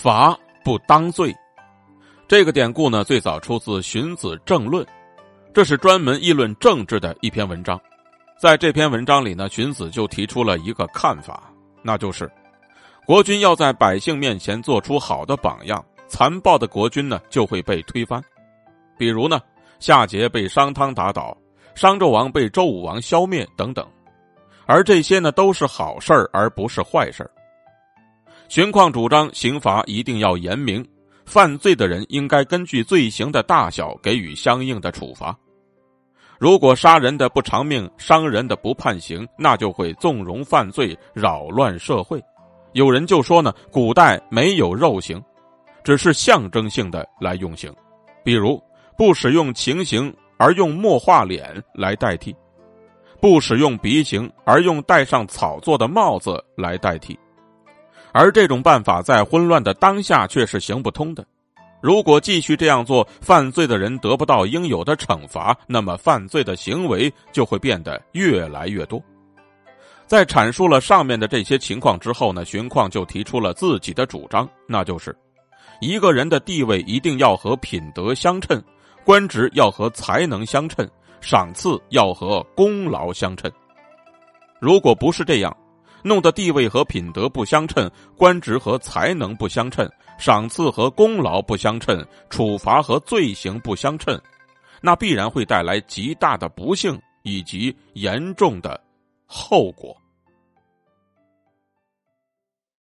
[0.00, 0.34] 罚
[0.64, 1.36] 不当罪。
[2.26, 4.82] 这个典故呢，最早出自《荀子政论》，
[5.52, 7.78] 这是专门议论政治的一篇文章。
[8.40, 11.52] 在这篇文章里呢，荀子就提出了一个看法，
[11.82, 12.30] 那就是
[13.04, 18.24] 国君要在百姓面前做出好的榜样，残暴的国君呢就会被推翻。
[18.96, 19.38] 比如呢，
[19.80, 21.36] 夏桀被商汤打倒，
[21.74, 23.86] 商纣王被周武王消灭等等，
[24.64, 27.30] 而这些呢都是好事儿，而不是坏事儿。
[28.50, 30.84] 荀况主张刑罚一定要严明。
[31.24, 35.38] 犯罪的人应该根据罪行的大小给予相应的处罚。
[36.36, 42.20] 如果杀人的不偿命，伤人的不判刑，那就会纵容犯罪，扰乱社会。
[42.72, 45.22] 有人就说呢，古代没有肉刑，
[45.84, 47.72] 只是象征性的来用刑，
[48.24, 48.60] 比如
[48.98, 52.34] 不使用情刑而用墨画脸来代替，
[53.20, 57.16] 不使用鼻刑而用戴上草做的帽子来代替。
[58.12, 61.24] 而这种办法在混乱的当下却是行不通的。
[61.80, 69.02] 如果继续这样做，犯罪的人得不到应有的惩罚，那么犯罪的行为就会变得越来越多。
[70.06, 75.16] 在阐述了上面的这些情况之后呢，荀况就提出了自己的主张，那就是
[75.80, 78.62] 一个人的地位一定要和品德相称，
[79.04, 80.86] 官职要和才能相称，
[81.22, 83.50] 赏赐要和功劳相称。
[84.58, 85.56] 如果不是这样，
[86.02, 94.20] 弄得地位和品德不相称，官职和才能不相称，赏赐和功劳不相称，处罚和罪行不相称，
[94.80, 98.80] 那必然会带来极大的不幸以及严重的
[99.26, 99.99] 后果。